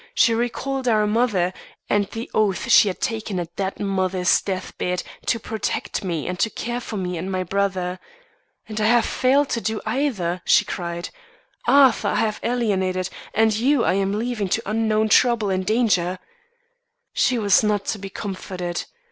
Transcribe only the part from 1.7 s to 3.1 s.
and the oath she had